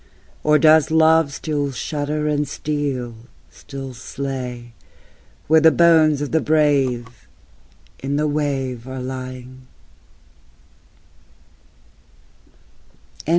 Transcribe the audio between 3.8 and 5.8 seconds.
slay, Where the